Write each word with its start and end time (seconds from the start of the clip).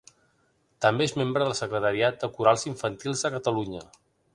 També 0.85 1.07
és 1.09 1.13
membre 1.21 1.47
del 1.49 1.55
Secretariat 1.61 2.19
de 2.25 2.33
Corals 2.39 2.67
Infantils 2.75 3.25
de 3.27 3.37
Catalunya. 3.39 3.89